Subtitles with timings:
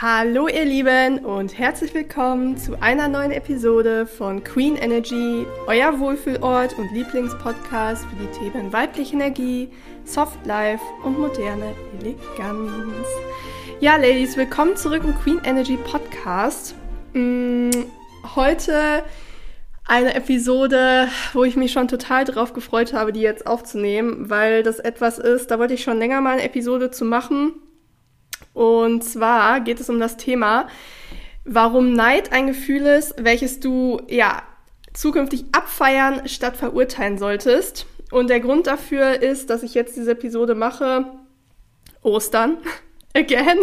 [0.00, 6.78] Hallo ihr Lieben und herzlich willkommen zu einer neuen Episode von Queen Energy, euer Wohlfühlort
[6.78, 9.68] und Lieblingspodcast für die Themen weibliche Energie,
[10.04, 13.08] Soft Life und moderne Eleganz.
[13.80, 16.76] Ja, Ladies, willkommen zurück im Queen Energy Podcast.
[17.12, 17.70] Mm,
[18.36, 19.02] heute
[19.84, 24.78] eine Episode, wo ich mich schon total drauf gefreut habe, die jetzt aufzunehmen, weil das
[24.78, 27.54] etwas ist, da wollte ich schon länger mal eine Episode zu machen
[28.58, 30.66] und zwar geht es um das Thema,
[31.44, 34.42] warum Neid ein Gefühl ist, welches du ja
[34.94, 37.86] zukünftig abfeiern statt verurteilen solltest.
[38.10, 41.06] Und der Grund dafür ist, dass ich jetzt diese Episode mache,
[42.02, 42.56] Ostern.
[43.14, 43.58] Again.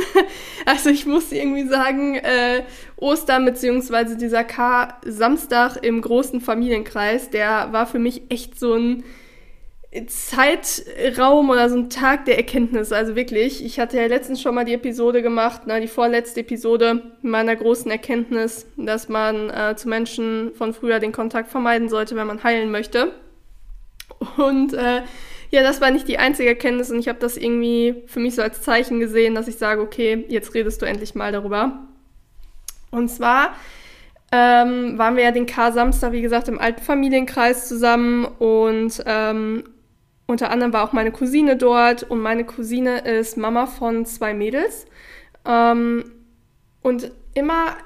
[0.65, 2.63] Also ich muss irgendwie sagen, äh,
[2.95, 9.03] Ostern beziehungsweise dieser K-Samstag im großen Familienkreis, der war für mich echt so ein
[10.07, 12.91] Zeitraum oder so ein Tag der Erkenntnis.
[12.91, 17.01] Also wirklich, ich hatte ja letztens schon mal die Episode gemacht, na, die vorletzte Episode
[17.21, 22.27] meiner großen Erkenntnis, dass man äh, zu Menschen von früher den Kontakt vermeiden sollte, wenn
[22.27, 23.13] man heilen möchte.
[24.37, 25.01] Und äh,
[25.51, 28.41] ja, das war nicht die einzige Erkenntnis und ich habe das irgendwie für mich so
[28.41, 31.79] als Zeichen gesehen, dass ich sage, okay, jetzt redest du endlich mal darüber.
[32.91, 33.55] Und zwar
[34.31, 39.63] ähm, waren wir ja den K-Samstag, wie gesagt, im alten Familienkreis zusammen und ähm,
[40.27, 44.85] unter anderem war auch meine Cousine dort und meine Cousine ist Mama von zwei Mädels.
[45.45, 46.03] Ähm,
[46.81, 47.77] und immer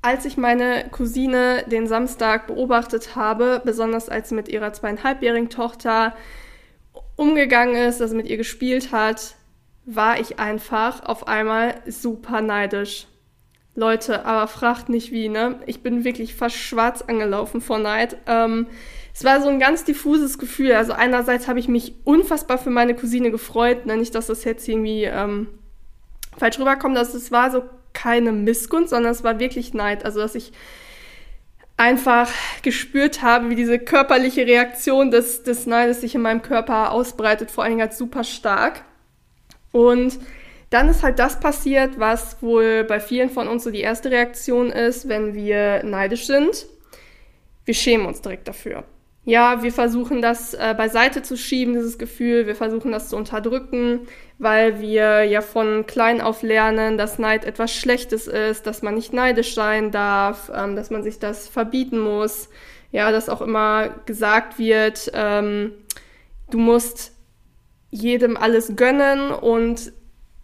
[0.00, 6.14] als ich meine Cousine den Samstag beobachtet habe, besonders als sie mit ihrer zweieinhalbjährigen Tochter
[7.16, 9.34] umgegangen ist, also mit ihr gespielt hat,
[9.84, 13.06] war ich einfach auf einmal super neidisch.
[13.74, 15.60] Leute, aber fragt nicht wie, ne?
[15.66, 18.16] Ich bin wirklich fast schwarz angelaufen vor Neid.
[18.26, 18.66] Ähm,
[19.18, 20.74] es war so ein ganz diffuses Gefühl.
[20.74, 23.96] Also einerseits habe ich mich unfassbar für meine Cousine gefreut, ne?
[23.96, 25.48] nicht, dass das jetzt irgendwie ähm,
[26.36, 30.04] falsch rüberkommt, dass es war so keine Missgunst, sondern es war wirklich Neid.
[30.04, 30.52] Also dass ich
[31.76, 32.30] einfach
[32.62, 37.64] gespürt habe, wie diese körperliche Reaktion des, des Neides sich in meinem Körper ausbreitet, vor
[37.64, 38.84] allen Dingen als super stark.
[39.72, 40.16] Und
[40.70, 44.70] dann ist halt das passiert, was wohl bei vielen von uns so die erste Reaktion
[44.70, 46.66] ist, wenn wir neidisch sind.
[47.64, 48.84] Wir schämen uns direkt dafür
[49.28, 54.08] ja, wir versuchen das äh, beiseite zu schieben, dieses Gefühl, wir versuchen das zu unterdrücken,
[54.38, 59.12] weil wir ja von klein auf lernen, dass Neid etwas Schlechtes ist, dass man nicht
[59.12, 62.48] neidisch sein darf, ähm, dass man sich das verbieten muss,
[62.90, 65.72] ja, dass auch immer gesagt wird, ähm,
[66.50, 67.12] du musst
[67.90, 69.92] jedem alles gönnen und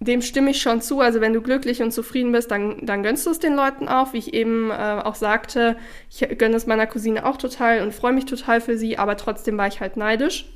[0.05, 1.01] dem stimme ich schon zu.
[1.01, 4.13] Also wenn du glücklich und zufrieden bist, dann, dann gönnst du es den Leuten auch.
[4.13, 5.77] Wie ich eben äh, auch sagte,
[6.11, 9.59] ich gönne es meiner Cousine auch total und freue mich total für sie, aber trotzdem
[9.59, 10.49] war ich halt neidisch.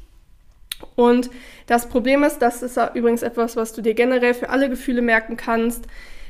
[0.94, 1.30] Und
[1.66, 5.36] das Problem ist, das ist übrigens etwas, was du dir generell für alle Gefühle merken
[5.36, 5.86] kannst.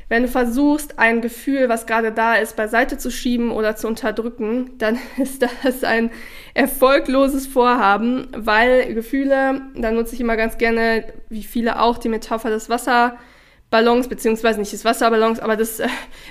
[0.09, 4.71] Wenn du versuchst, ein Gefühl, was gerade da ist, beiseite zu schieben oder zu unterdrücken,
[4.79, 6.09] dann ist das ein
[6.55, 12.49] erfolgloses Vorhaben, weil Gefühle, da nutze ich immer ganz gerne, wie viele auch, die Metapher
[12.49, 15.87] des Wasserballons, beziehungsweise nicht des Wasserballons, aber des äh,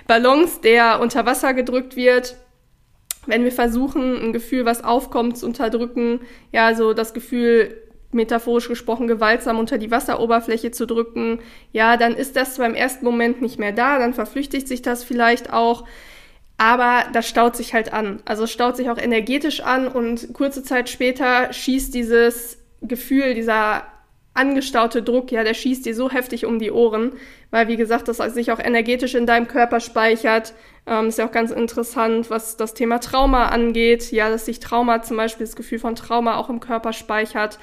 [0.08, 2.36] Ballons, der unter Wasser gedrückt wird.
[3.26, 7.76] Wenn wir versuchen, ein Gefühl, was aufkommt, zu unterdrücken, ja, so das Gefühl,
[8.10, 11.40] metaphorisch gesprochen gewaltsam unter die Wasseroberfläche zu drücken,
[11.72, 15.04] ja, dann ist das zwar im ersten Moment nicht mehr da, dann verflüchtigt sich das
[15.04, 15.84] vielleicht auch,
[16.56, 18.20] aber das staut sich halt an.
[18.24, 23.84] Also staut sich auch energetisch an und kurze Zeit später schießt dieses Gefühl, dieser
[24.34, 27.12] angestaute Druck, ja, der schießt dir so heftig um die Ohren,
[27.50, 30.54] weil wie gesagt, das sich auch energetisch in deinem Körper speichert.
[30.86, 35.02] Ähm, ist ja auch ganz interessant, was das Thema Trauma angeht, ja, dass sich Trauma
[35.02, 37.58] zum Beispiel das Gefühl von Trauma auch im Körper speichert.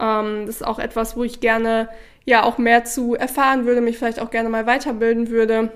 [0.00, 1.88] Ähm, das ist auch etwas, wo ich gerne
[2.24, 5.70] ja auch mehr zu erfahren würde, mich vielleicht auch gerne mal weiterbilden würde.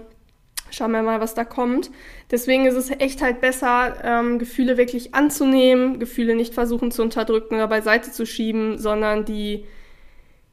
[0.71, 1.91] Schauen wir mal, was da kommt.
[2.31, 7.55] Deswegen ist es echt halt besser, ähm, Gefühle wirklich anzunehmen, Gefühle nicht versuchen zu unterdrücken
[7.55, 9.65] oder beiseite zu schieben, sondern die,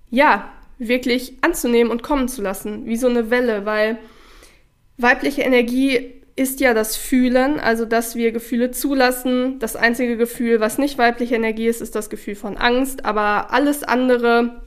[0.09, 3.97] ja, wirklich anzunehmen und kommen zu lassen, wie so eine Welle, weil
[4.97, 9.59] weibliche Energie ist ja das Fühlen, also dass wir Gefühle zulassen.
[9.59, 13.05] Das einzige Gefühl, was nicht weibliche Energie ist, ist das Gefühl von Angst.
[13.05, 14.61] Aber alles andere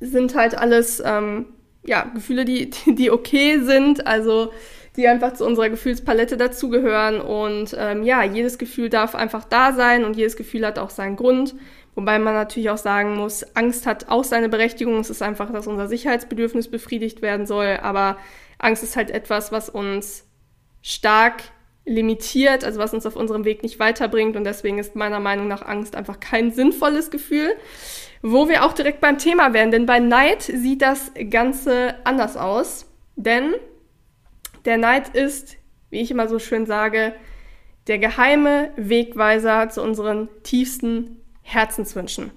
[0.00, 1.46] sind halt alles ähm,
[1.84, 4.52] ja, Gefühle, die, die okay sind, also
[4.96, 7.20] die einfach zu unserer Gefühlspalette dazugehören.
[7.20, 11.16] Und ähm, ja, jedes Gefühl darf einfach da sein und jedes Gefühl hat auch seinen
[11.16, 11.54] Grund.
[11.96, 15.00] Wobei man natürlich auch sagen muss, Angst hat auch seine Berechtigung.
[15.00, 17.78] Es ist einfach, dass unser Sicherheitsbedürfnis befriedigt werden soll.
[17.82, 18.18] Aber
[18.58, 20.29] Angst ist halt etwas, was uns
[20.82, 21.42] stark
[21.84, 24.36] limitiert, also was uns auf unserem Weg nicht weiterbringt.
[24.36, 27.52] Und deswegen ist meiner Meinung nach Angst einfach kein sinnvolles Gefühl.
[28.22, 32.86] Wo wir auch direkt beim Thema wären, denn bei Neid sieht das Ganze anders aus.
[33.16, 33.54] Denn
[34.64, 35.56] Der Neid ist,
[35.90, 37.14] wie ich immer so schön sage,
[37.86, 42.30] der geheime Wegweiser zu unseren tiefsten Herzenswünschen.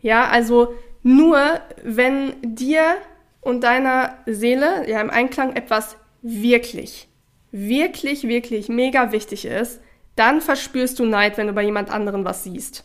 [0.00, 1.40] Ja, also nur
[1.82, 2.96] wenn dir
[3.40, 7.07] und deiner Seele ja im Einklang etwas wirklich,
[7.52, 9.80] wirklich, wirklich mega wichtig ist,
[10.16, 12.84] dann verspürst du Neid, wenn du bei jemand anderen was siehst.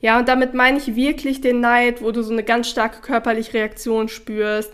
[0.00, 3.54] Ja, und damit meine ich wirklich den Neid, wo du so eine ganz starke körperliche
[3.54, 4.72] Reaktion spürst,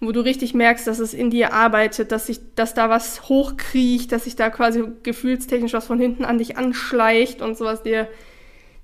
[0.00, 4.10] wo du richtig merkst, dass es in dir arbeitet, dass sich, dass da was hochkriecht,
[4.10, 8.08] dass sich da quasi gefühlstechnisch was von hinten an dich anschleicht und sowas dir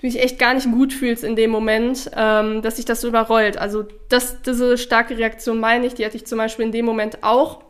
[0.01, 3.09] du dich echt gar nicht gut fühlst in dem Moment, ähm, dass sich das so
[3.09, 3.59] überrollt.
[3.59, 7.23] Also das, diese starke Reaktion meine ich, die hatte ich zum Beispiel in dem Moment
[7.23, 7.63] auch.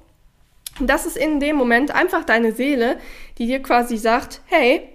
[0.87, 2.99] Das ist in dem Moment einfach deine Seele,
[3.39, 4.89] die dir quasi sagt, hey,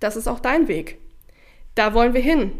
[0.00, 0.98] das ist auch dein Weg.
[1.74, 2.52] Da wollen wir hin.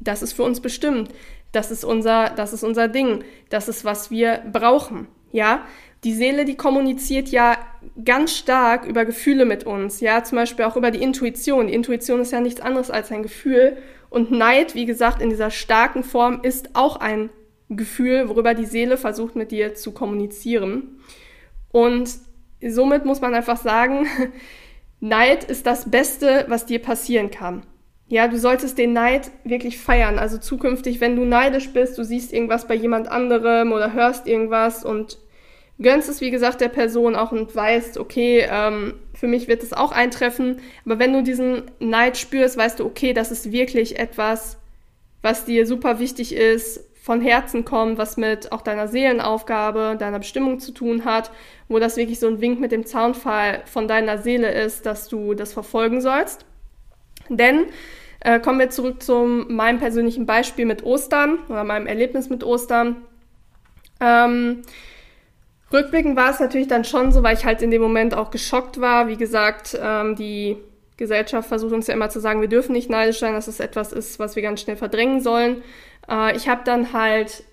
[0.00, 1.10] Das ist für uns bestimmt.
[1.52, 3.24] Das ist unser, das ist unser Ding.
[3.48, 5.08] Das ist, was wir brauchen.
[5.32, 5.66] Ja,
[6.04, 7.58] die Seele, die kommuniziert ja
[8.04, 10.00] ganz stark über Gefühle mit uns.
[10.00, 11.66] Ja, zum Beispiel auch über die Intuition.
[11.66, 13.78] Die Intuition ist ja nichts anderes als ein Gefühl.
[14.10, 17.30] Und Neid, wie gesagt, in dieser starken Form ist auch ein
[17.68, 21.00] Gefühl, worüber die Seele versucht mit dir zu kommunizieren.
[21.70, 22.10] Und
[22.66, 24.06] somit muss man einfach sagen,
[25.00, 27.64] Neid ist das Beste, was dir passieren kann.
[28.08, 30.18] Ja, du solltest den Neid wirklich feiern.
[30.18, 34.84] Also zukünftig, wenn du neidisch bist, du siehst irgendwas bei jemand anderem oder hörst irgendwas
[34.84, 35.18] und
[35.78, 39.74] gönnst es, wie gesagt, der Person auch und weißt, okay, ähm, für mich wird es
[39.74, 40.60] auch eintreffen.
[40.86, 44.56] Aber wenn du diesen Neid spürst, weißt du, okay, das ist wirklich etwas,
[45.20, 50.60] was dir super wichtig ist, von Herzen kommt, was mit auch deiner Seelenaufgabe, deiner Bestimmung
[50.60, 51.30] zu tun hat,
[51.66, 55.32] wo das wirklich so ein Wink mit dem Zaunfall von deiner Seele ist, dass du
[55.32, 56.44] das verfolgen sollst.
[57.30, 57.64] Denn
[58.20, 62.96] äh, kommen wir zurück zu meinem persönlichen Beispiel mit Ostern oder meinem Erlebnis mit Ostern.
[64.00, 64.60] Ähm,
[65.72, 68.82] rückblickend war es natürlich dann schon so, weil ich halt in dem Moment auch geschockt
[68.82, 69.08] war.
[69.08, 70.58] Wie gesagt, ähm, die
[70.98, 73.94] Gesellschaft versucht uns ja immer zu sagen, wir dürfen nicht neidisch sein, dass es etwas
[73.94, 75.62] ist, was wir ganz schnell verdrängen sollen.
[76.08, 77.44] Äh, ich habe dann halt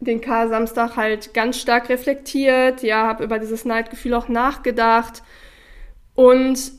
[0.00, 5.22] den K-Samstag halt ganz stark reflektiert, ja, habe über dieses Neidgefühl auch nachgedacht
[6.14, 6.72] und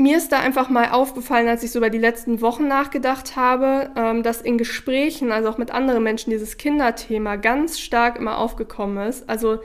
[0.00, 3.90] mir ist da einfach mal aufgefallen, als ich so über die letzten Wochen nachgedacht habe,
[3.96, 9.06] ähm, dass in Gesprächen, also auch mit anderen Menschen, dieses Kinderthema ganz stark immer aufgekommen
[9.06, 9.28] ist.
[9.28, 9.60] Also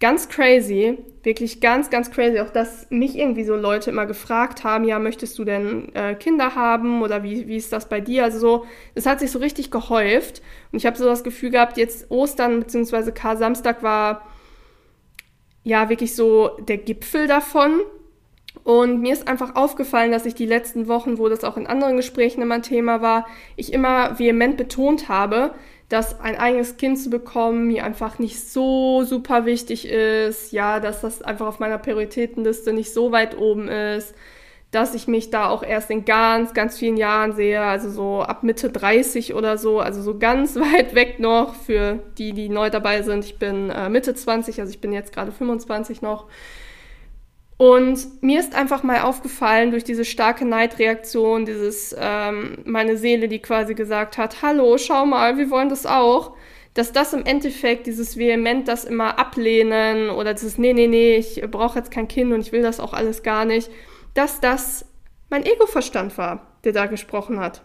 [0.00, 2.38] ganz crazy, wirklich ganz, ganz crazy.
[2.38, 6.54] Auch dass mich irgendwie so Leute immer gefragt haben, ja, möchtest du denn äh, Kinder
[6.54, 8.24] haben oder wie, wie ist das bei dir?
[8.24, 10.40] Also so, es hat sich so richtig gehäuft.
[10.72, 13.10] Und ich habe so das Gefühl gehabt, jetzt Ostern bzw.
[13.10, 14.24] Kar-Samstag war
[15.64, 17.80] ja wirklich so der Gipfel davon.
[18.62, 21.96] Und mir ist einfach aufgefallen, dass ich die letzten Wochen, wo das auch in anderen
[21.96, 23.26] Gesprächen immer ein Thema war,
[23.56, 25.54] ich immer vehement betont habe,
[25.88, 31.00] dass ein eigenes Kind zu bekommen mir einfach nicht so super wichtig ist, ja, dass
[31.00, 34.14] das einfach auf meiner Prioritätenliste nicht so weit oben ist,
[34.72, 38.42] dass ich mich da auch erst in ganz, ganz vielen Jahren sehe, also so ab
[38.42, 43.02] Mitte 30 oder so, also so ganz weit weg noch für die, die neu dabei
[43.02, 43.24] sind.
[43.24, 46.26] Ich bin äh, Mitte 20, also ich bin jetzt gerade 25 noch.
[47.58, 53.38] Und mir ist einfach mal aufgefallen durch diese starke Neidreaktion, dieses ähm, meine Seele, die
[53.38, 56.36] quasi gesagt hat, hallo, schau mal, wir wollen das auch,
[56.74, 61.42] dass das im Endeffekt dieses vehement das immer ablehnen oder dieses nee, nee, nee, ich
[61.50, 63.70] brauche jetzt kein Kind und ich will das auch alles gar nicht,
[64.12, 64.84] dass das
[65.30, 67.62] mein Ego-Verstand war, der da gesprochen hat.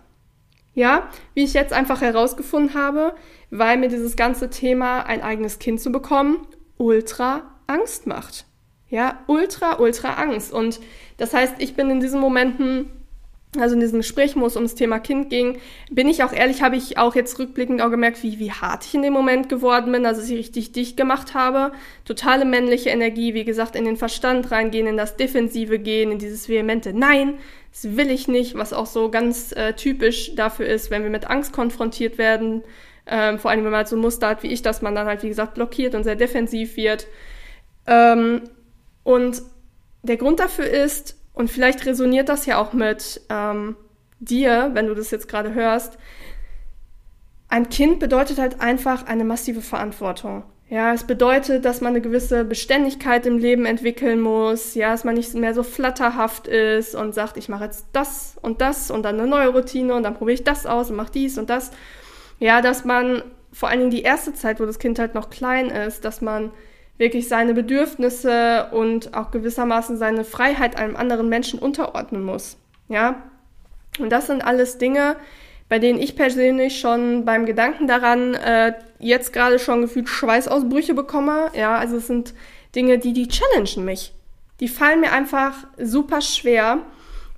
[0.74, 3.13] Ja, wie ich jetzt einfach herausgefunden habe,
[3.50, 8.46] weil mir dieses ganze Thema ein eigenes Kind zu bekommen ultra Angst macht.
[8.91, 10.51] Ja, ultra, ultra Angst.
[10.51, 10.81] Und
[11.17, 12.91] das heißt, ich bin in diesen Momenten,
[13.57, 16.75] also in diesem Gespräch, wo es ums Thema Kind ging, bin ich auch ehrlich, habe
[16.75, 20.05] ich auch jetzt rückblickend auch gemerkt, wie, wie hart ich in dem Moment geworden bin,
[20.05, 21.71] also ich richtig dicht gemacht habe.
[22.03, 26.50] Totale männliche Energie, wie gesagt, in den Verstand reingehen, in das Defensive gehen, in dieses
[26.50, 27.36] vehemente Nein,
[27.71, 31.29] das will ich nicht, was auch so ganz äh, typisch dafür ist, wenn wir mit
[31.29, 32.62] Angst konfrontiert werden.
[33.07, 35.24] Ähm, vor allem, wenn man halt so Muster hat wie ich, dass man dann halt,
[35.24, 37.07] wie gesagt, blockiert und sehr defensiv wird.
[37.88, 38.41] Ähm,
[39.03, 39.41] und
[40.03, 43.75] der Grund dafür ist, und vielleicht resoniert das ja auch mit ähm,
[44.20, 45.98] dir, wenn du das jetzt gerade hörst,
[47.48, 50.43] ein Kind bedeutet halt einfach eine massive Verantwortung.
[50.70, 55.15] Ja, es bedeutet, dass man eine gewisse Beständigkeit im Leben entwickeln muss, ja, dass man
[55.15, 59.20] nicht mehr so flatterhaft ist und sagt, ich mache jetzt das und das und dann
[59.20, 61.72] eine neue Routine und dann probiere ich das aus und mache dies und das.
[62.39, 65.70] Ja, dass man vor allen Dingen die erste Zeit, wo das Kind halt noch klein
[65.70, 66.51] ist, dass man
[67.01, 72.58] wirklich seine Bedürfnisse und auch gewissermaßen seine Freiheit einem anderen Menschen unterordnen muss.
[72.89, 73.24] Ja?
[74.00, 75.15] Und das sind alles Dinge,
[75.67, 81.50] bei denen ich persönlich schon beim Gedanken daran äh, jetzt gerade schon gefühlt Schweißausbrüche bekomme.
[81.55, 82.36] Ja, also es sind
[82.75, 84.13] Dinge, die, die challengen mich.
[84.60, 86.77] Die fallen mir einfach super schwer,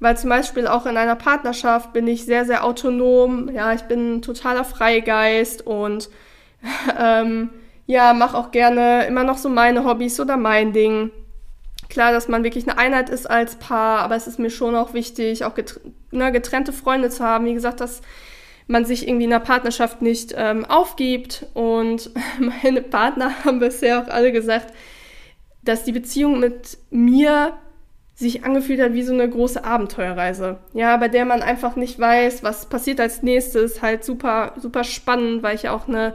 [0.01, 3.49] weil zum Beispiel auch in einer Partnerschaft bin ich sehr, sehr autonom.
[3.49, 6.09] Ja, ich bin ein totaler Freigeist und
[6.99, 7.49] ähm,
[7.85, 11.11] ja, mache auch gerne immer noch so meine Hobbys oder mein Ding.
[11.89, 14.93] Klar, dass man wirklich eine Einheit ist als Paar, aber es ist mir schon auch
[14.93, 15.79] wichtig, auch getr
[16.11, 17.45] ne, getrennte Freunde zu haben.
[17.45, 18.01] Wie gesagt, dass
[18.67, 21.45] man sich irgendwie in der Partnerschaft nicht ähm, aufgibt.
[21.53, 24.73] Und meine Partner haben bisher auch alle gesagt,
[25.61, 27.53] dass die Beziehung mit mir
[28.15, 30.59] sich angefühlt hat wie so eine große Abenteuerreise.
[30.73, 33.81] Ja, bei der man einfach nicht weiß, was passiert als nächstes.
[33.81, 36.13] Halt super, super spannend, weil ich ja auch eine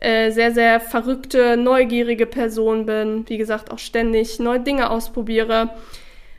[0.00, 3.28] äh, sehr, sehr verrückte, neugierige Person bin.
[3.28, 5.70] Wie gesagt, auch ständig neue Dinge ausprobiere.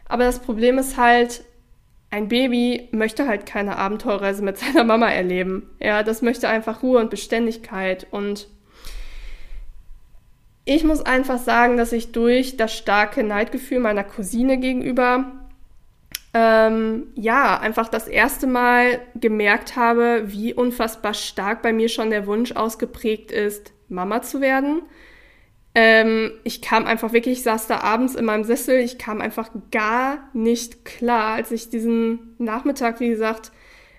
[0.08, 1.44] Aber das Problem ist halt,
[2.10, 5.70] ein Baby möchte halt keine Abenteuerreise mit seiner Mama erleben.
[5.80, 8.08] Ja, das möchte einfach Ruhe und Beständigkeit.
[8.12, 8.48] Und
[10.66, 15.32] ich muss einfach sagen, dass ich durch das starke Neidgefühl meiner Cousine gegenüber
[16.34, 22.26] ähm, ja, einfach das erste Mal gemerkt habe, wie unfassbar stark bei mir schon der
[22.26, 24.84] Wunsch ausgeprägt ist, Mama zu werden.
[25.74, 29.52] Ähm, ich kam einfach wirklich, ich saß da abends in meinem Sessel, ich kam einfach
[29.72, 33.52] gar nicht klar, als ich diesen Nachmittag, wie gesagt,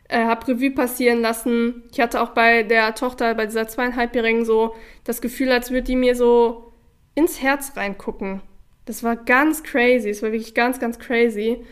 [0.08, 1.84] äh, hab Revue passieren lassen.
[1.92, 4.74] Ich hatte auch bei der Tochter, bei dieser zweieinhalbjährigen so
[5.04, 6.72] das Gefühl, als würde die mir so
[7.14, 8.42] ins Herz reingucken.
[8.84, 11.64] Das war ganz crazy, es war wirklich ganz, ganz crazy.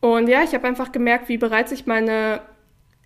[0.00, 2.40] Und ja, ich habe einfach gemerkt, wie bereit sich meine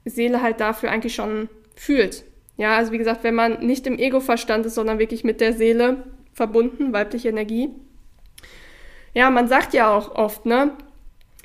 [0.04, 2.25] Seele halt dafür eigentlich schon fühlt.
[2.56, 6.04] Ja, also wie gesagt, wenn man nicht im Ego-Verstand ist, sondern wirklich mit der Seele
[6.34, 7.70] verbunden, weibliche Energie.
[9.14, 10.72] Ja, man sagt ja auch oft, ne,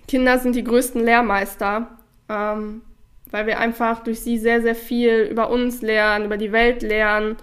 [0.07, 1.97] Kinder sind die größten Lehrmeister,
[2.29, 2.81] ähm,
[3.29, 7.37] weil wir einfach durch sie sehr, sehr viel über uns lernen, über die Welt lernen,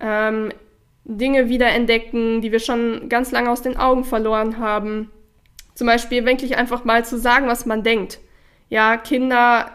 [0.00, 0.50] ähm,
[1.04, 5.10] Dinge wiederentdecken, die wir schon ganz lange aus den Augen verloren haben.
[5.78, 8.18] Zum Beispiel wirklich einfach mal zu sagen, was man denkt.
[8.68, 9.70] Ja, Kinder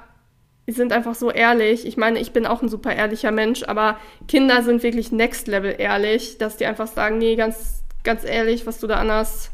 [0.67, 1.87] sind einfach so ehrlich.
[1.87, 5.73] Ich meine, ich bin auch ein super ehrlicher Mensch, aber Kinder sind wirklich next level
[5.77, 9.51] ehrlich, dass die einfach sagen, nee, ganz, ganz ehrlich, was du da anders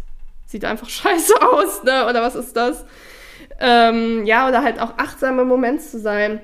[0.48, 2.08] sieht einfach scheiße aus, ne?
[2.10, 2.84] Oder was ist das?
[3.60, 6.42] Ähm, ja, oder halt auch achtsam im Moment zu sein.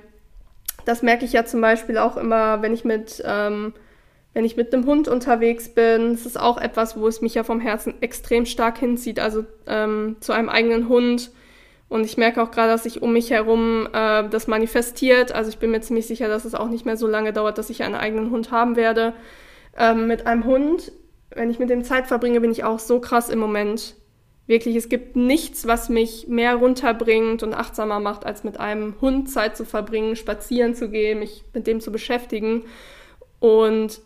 [0.86, 3.74] Das merke ich ja zum Beispiel auch immer, wenn ich mit ähm,
[4.36, 7.46] wenn ich mit einem Hund unterwegs bin, das ist auch etwas, wo es mich ja
[7.46, 11.32] vom Herzen extrem stark hinzieht, also ähm, zu einem eigenen Hund.
[11.88, 15.32] Und ich merke auch gerade, dass sich um mich herum äh, das manifestiert.
[15.32, 17.70] Also ich bin mir ziemlich sicher, dass es auch nicht mehr so lange dauert, dass
[17.70, 19.14] ich einen eigenen Hund haben werde.
[19.78, 20.92] Ähm, mit einem Hund,
[21.30, 23.96] wenn ich mit dem Zeit verbringe, bin ich auch so krass im Moment.
[24.48, 29.30] Wirklich, es gibt nichts, was mich mehr runterbringt und achtsamer macht, als mit einem Hund
[29.30, 32.64] Zeit zu verbringen, spazieren zu gehen, mich mit dem zu beschäftigen.
[33.40, 34.02] Und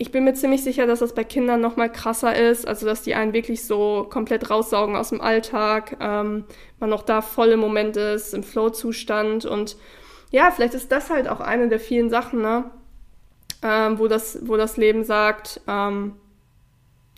[0.00, 3.02] ich bin mir ziemlich sicher, dass das bei Kindern noch mal krasser ist, also dass
[3.02, 6.46] die einen wirklich so komplett raussaugen aus dem Alltag, ähm,
[6.78, 9.76] man noch da voll im Moment ist, im Flow-Zustand und
[10.30, 12.70] ja, vielleicht ist das halt auch eine der vielen Sachen, ne,
[13.62, 16.14] ähm, wo das, wo das Leben sagt, ähm,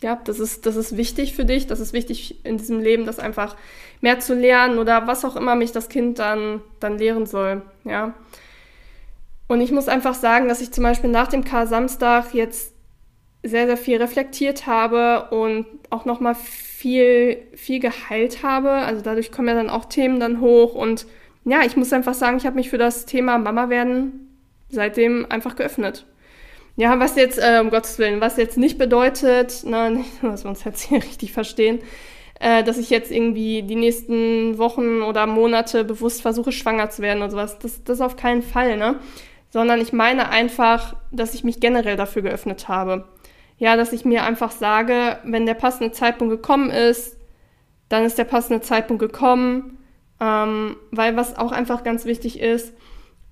[0.01, 3.17] ja, das ist, das ist wichtig für dich, das ist wichtig in diesem Leben, das
[3.17, 3.55] einfach
[4.01, 8.13] mehr zu lernen oder was auch immer mich das Kind dann, dann lehren soll, ja.
[9.47, 12.72] Und ich muss einfach sagen, dass ich zum Beispiel nach dem K-Samstag jetzt
[13.43, 18.71] sehr, sehr viel reflektiert habe und auch nochmal viel, viel geheilt habe.
[18.71, 20.73] Also dadurch kommen ja dann auch Themen dann hoch.
[20.73, 21.05] Und
[21.43, 24.37] ja, ich muss einfach sagen, ich habe mich für das Thema Mama werden
[24.69, 26.05] seitdem einfach geöffnet.
[26.75, 30.49] Ja, was jetzt, äh, um Gottes Willen, was jetzt nicht bedeutet, na, nicht, dass wir
[30.49, 31.79] uns jetzt hier richtig verstehen,
[32.39, 37.19] äh, dass ich jetzt irgendwie die nächsten Wochen oder Monate bewusst versuche, schwanger zu werden
[37.19, 37.59] oder sowas.
[37.59, 38.99] Das, das auf keinen Fall, ne?
[39.49, 43.05] Sondern ich meine einfach, dass ich mich generell dafür geöffnet habe
[43.63, 47.15] ja, dass ich mir einfach sage, wenn der passende Zeitpunkt gekommen ist,
[47.87, 49.77] dann ist der passende Zeitpunkt gekommen,
[50.19, 52.73] ähm, weil was auch einfach ganz wichtig ist,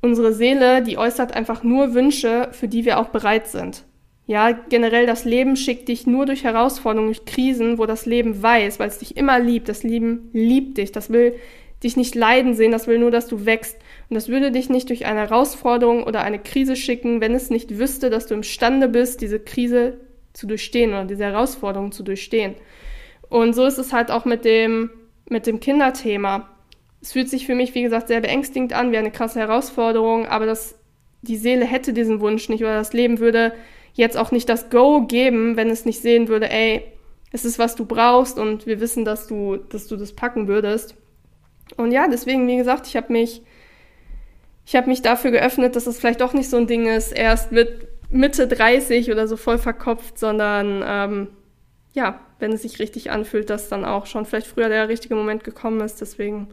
[0.01, 3.83] unsere Seele, die äußert einfach nur Wünsche, für die wir auch bereit sind.
[4.25, 8.79] Ja, generell das Leben schickt dich nur durch Herausforderungen, durch Krisen, wo das Leben weiß,
[8.79, 9.67] weil es dich immer liebt.
[9.67, 10.93] Das Leben liebt dich.
[10.93, 11.35] Das will
[11.83, 13.77] dich nicht leiden sehen, das will nur, dass du wächst.
[14.09, 17.77] Und das würde dich nicht durch eine Herausforderung oder eine Krise schicken, wenn es nicht
[17.77, 19.99] wüsste, dass du imstande bist, diese Krise
[20.33, 22.55] zu durchstehen oder diese Herausforderung zu durchstehen.
[23.29, 24.89] Und so ist es halt auch mit dem,
[25.29, 26.49] mit dem Kinderthema.
[27.01, 30.45] Es fühlt sich für mich, wie gesagt, sehr beängstigend an, wie eine krasse Herausforderung, aber
[30.45, 30.75] das,
[31.21, 33.53] die Seele hätte diesen Wunsch nicht oder das Leben würde
[33.93, 36.83] jetzt auch nicht das Go geben, wenn es nicht sehen würde, ey,
[37.31, 40.95] es ist, was du brauchst und wir wissen, dass du, dass du das packen würdest.
[41.77, 43.41] Und ja, deswegen, wie gesagt, ich habe mich,
[44.65, 47.51] ich habe mich dafür geöffnet, dass es vielleicht doch nicht so ein Ding ist, erst
[47.51, 51.27] mit Mitte 30 oder so voll verkopft, sondern ähm,
[51.93, 55.43] ja, wenn es sich richtig anfühlt, dass dann auch schon vielleicht früher der richtige Moment
[55.43, 56.01] gekommen ist.
[56.01, 56.49] Deswegen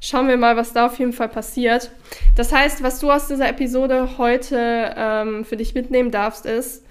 [0.00, 1.90] schauen wir mal, was da auf jeden Fall passiert.
[2.36, 6.84] Das heißt, was du aus dieser Episode heute ähm, für dich mitnehmen darfst, ist,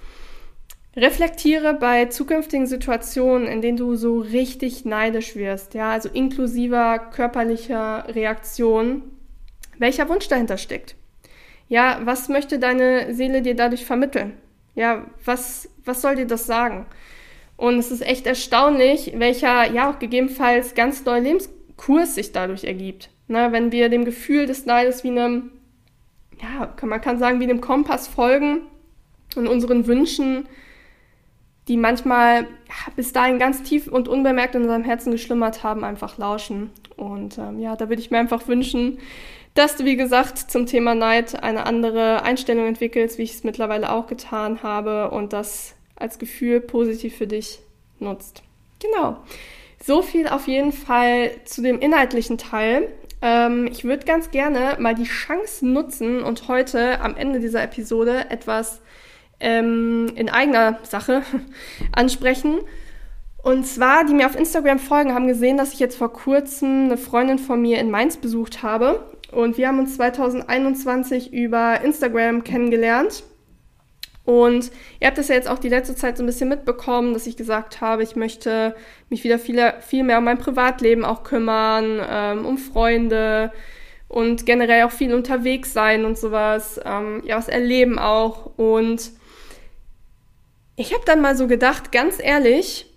[0.96, 8.06] reflektiere bei zukünftigen Situationen, in denen du so richtig neidisch wirst, ja, also inklusiver körperlicher
[8.10, 9.04] Reaktion,
[9.78, 10.96] welcher Wunsch dahinter steckt.
[11.70, 14.34] Ja, was möchte deine Seele dir dadurch vermitteln?
[14.76, 16.86] Ja, was, was soll dir das sagen?
[17.58, 23.10] Und es ist echt erstaunlich, welcher, ja, auch gegebenenfalls ganz neuer Lebenskurs sich dadurch ergibt.
[23.28, 25.52] Na, wenn wir dem Gefühl des Neides wie einem,
[26.42, 28.62] ja, man kann sagen, wie einem Kompass folgen
[29.36, 30.48] und unseren Wünschen,
[31.68, 36.18] die manchmal ja, bis dahin ganz tief und unbemerkt in unserem Herzen geschlummert haben, einfach
[36.18, 36.70] lauschen.
[36.96, 39.00] Und ähm, ja, da würde ich mir einfach wünschen,
[39.58, 43.92] dass du, wie gesagt, zum Thema Neid eine andere Einstellung entwickelst, wie ich es mittlerweile
[43.92, 47.60] auch getan habe und das als Gefühl positiv für dich
[48.00, 48.44] nutzt.
[48.80, 49.18] Genau.
[49.84, 52.90] So viel auf jeden Fall zu dem inhaltlichen Teil.
[53.22, 58.30] Ähm, ich würde ganz gerne mal die Chance nutzen und heute am Ende dieser Episode
[58.30, 58.82] etwas
[59.40, 61.24] ähm, in eigener Sache
[61.94, 62.60] ansprechen.
[63.42, 66.98] Und zwar, die mir auf Instagram folgen, haben gesehen, dass ich jetzt vor kurzem eine
[66.98, 69.06] Freundin von mir in Mainz besucht habe.
[69.32, 73.24] Und wir haben uns 2021 über Instagram kennengelernt.
[74.28, 77.28] Und ihr habt das ja jetzt auch die letzte Zeit so ein bisschen mitbekommen, dass
[77.28, 78.76] ich gesagt habe, ich möchte
[79.10, 83.54] mich wieder viel, viel mehr um mein Privatleben auch kümmern, ähm, um Freunde
[84.10, 88.58] und generell auch viel unterwegs sein und sowas, ähm, ja, was erleben auch.
[88.58, 89.12] Und
[90.76, 92.94] ich habe dann mal so gedacht, ganz ehrlich,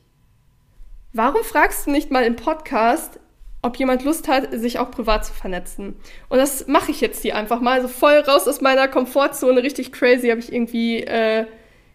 [1.12, 3.19] warum fragst du nicht mal im Podcast,
[3.62, 5.96] ob jemand Lust hat, sich auch privat zu vernetzen.
[6.28, 7.74] Und das mache ich jetzt hier einfach mal.
[7.74, 10.28] Also voll raus aus meiner Komfortzone, richtig crazy.
[10.28, 11.40] Habe ich irgendwie, äh,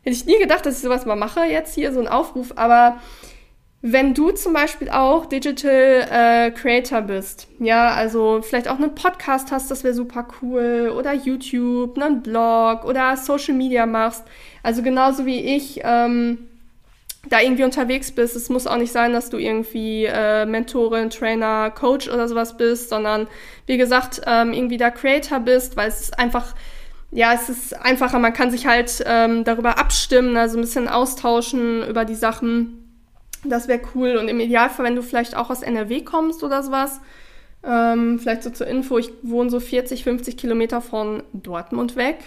[0.03, 2.53] hätte ich nie gedacht, dass ich sowas mal mache jetzt hier, so ein Aufruf.
[2.55, 2.99] Aber
[3.87, 9.51] wenn du zum Beispiel auch Digital äh, Creator bist, ja, also vielleicht auch einen Podcast
[9.51, 14.23] hast, das wäre super cool, oder YouTube, einen Blog oder Social Media machst,
[14.63, 16.47] also genauso wie ich, ähm,
[17.29, 18.35] da irgendwie unterwegs bist.
[18.35, 22.89] Es muss auch nicht sein, dass du irgendwie äh, Mentorin, Trainer, Coach oder sowas bist,
[22.89, 23.27] sondern
[23.65, 26.55] wie gesagt, ähm, irgendwie da Creator bist, weil es ist einfach,
[27.11, 31.87] ja, es ist einfacher, man kann sich halt ähm, darüber abstimmen, also ein bisschen austauschen
[31.87, 32.81] über die Sachen.
[33.43, 34.17] Das wäre cool.
[34.17, 36.99] Und im Idealfall, wenn du vielleicht auch aus NRW kommst oder sowas,
[37.63, 42.17] ähm, vielleicht so zur Info, ich wohne so 40, 50 Kilometer von Dortmund weg.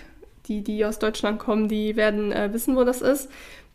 [0.47, 3.29] Die, die aus Deutschland kommen, die werden äh, wissen, wo das ist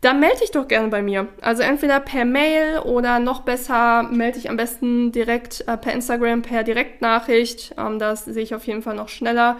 [0.04, 1.28] dann melde dich doch gerne bei mir.
[1.40, 6.42] Also entweder per Mail oder noch besser melde dich am besten direkt äh, per Instagram,
[6.42, 7.74] per Direktnachricht.
[7.78, 9.56] Ähm, das sehe ich auf jeden Fall noch schneller.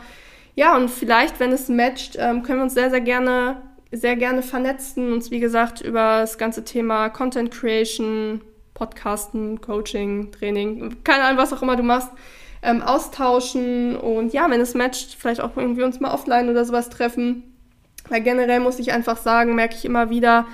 [0.54, 4.42] Ja, und vielleicht, wenn es matcht, ähm, können wir uns sehr, sehr gerne, sehr gerne
[4.42, 8.42] vernetzen, uns wie gesagt über das ganze Thema Content Creation,
[8.74, 12.10] Podcasten, Coaching, Training, keine Ahnung, was auch immer du machst,
[12.62, 16.90] ähm, austauschen und ja, wenn es matcht, vielleicht auch irgendwie uns mal offline oder sowas
[16.90, 17.53] treffen.
[18.08, 20.46] Weil generell muss ich einfach sagen, merke ich immer wieder,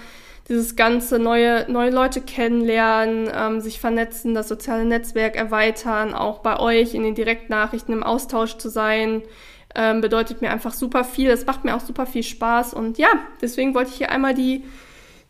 [0.51, 6.59] dieses ganze neue, neue Leute kennenlernen, ähm, sich vernetzen, das soziale Netzwerk erweitern, auch bei
[6.59, 9.23] euch in den Direktnachrichten im Austausch zu sein,
[9.77, 11.31] ähm, bedeutet mir einfach super viel.
[11.31, 13.09] Es macht mir auch super viel Spaß und ja,
[13.41, 14.65] deswegen wollte ich hier einmal die,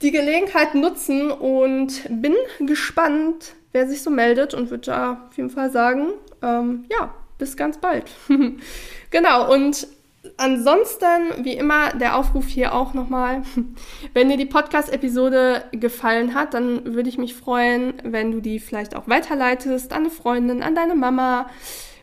[0.00, 5.50] die Gelegenheit nutzen und bin gespannt, wer sich so meldet und würde da auf jeden
[5.50, 8.11] Fall sagen, ähm, ja, bis ganz bald.
[9.11, 9.87] genau, und
[10.40, 13.42] Ansonsten, wie immer, der Aufruf hier auch nochmal.
[14.14, 18.96] Wenn dir die Podcast-Episode gefallen hat, dann würde ich mich freuen, wenn du die vielleicht
[18.96, 21.50] auch weiterleitest an eine Freundin, an deine Mama,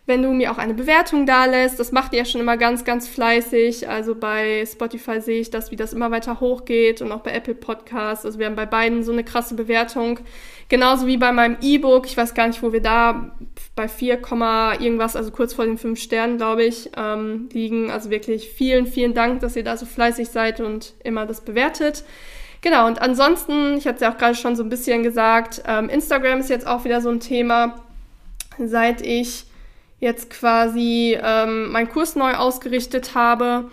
[0.08, 1.80] wenn du mir auch eine Bewertung da lässt.
[1.80, 3.89] Das macht ihr ja schon immer ganz, ganz fleißig.
[3.89, 7.56] Also bei Spotify sehe ich das, wie das immer weiter hochgeht und auch bei Apple
[7.56, 8.26] Podcasts.
[8.26, 10.22] Also wir haben bei beiden so eine krasse Bewertung.
[10.70, 12.06] Genauso wie bei meinem E-Book.
[12.06, 13.32] Ich weiß gar nicht, wo wir da
[13.76, 14.22] bei 4,
[14.80, 17.91] irgendwas, also kurz vor den 5 Sternen, glaube ich, ähm, liegen.
[17.91, 22.06] Also wirklich vielen, vielen Dank, dass ihr da so fleißig seid und immer das bewertet.
[22.62, 25.89] Genau, und ansonsten, ich hatte es ja auch gerade schon so ein bisschen gesagt, ähm,
[25.89, 27.84] Instagram ist jetzt auch wieder so ein Thema.
[28.58, 29.46] Seit ich
[29.99, 33.65] jetzt quasi ähm, meinen Kurs neu ausgerichtet habe.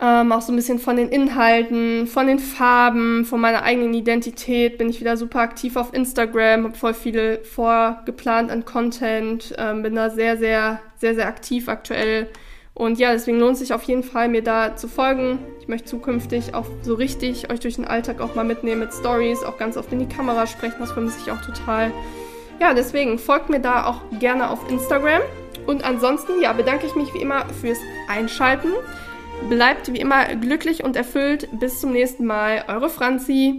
[0.00, 4.76] Ähm, auch so ein bisschen von den Inhalten, von den Farben, von meiner eigenen Identität
[4.76, 9.94] bin ich wieder super aktiv auf Instagram, habe voll viele vorgeplant an Content, ähm, bin
[9.94, 12.28] da sehr, sehr, sehr, sehr aktiv aktuell.
[12.74, 15.38] Und ja, deswegen lohnt sich auf jeden Fall, mir da zu folgen.
[15.60, 19.44] Ich möchte zukünftig auch so richtig euch durch den Alltag auch mal mitnehmen mit Stories,
[19.44, 21.92] auch ganz oft in die Kamera sprechen, das vermisse ich auch total.
[22.60, 25.22] Ja, deswegen folgt mir da auch gerne auf Instagram.
[25.66, 28.70] Und ansonsten, ja, bedanke ich mich wie immer fürs Einschalten.
[29.48, 31.48] Bleibt wie immer glücklich und erfüllt.
[31.52, 32.64] Bis zum nächsten Mal.
[32.68, 33.52] Eure Franzi.